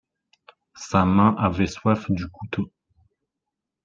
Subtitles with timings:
[0.77, 2.71] Sa main avait soif du couteau.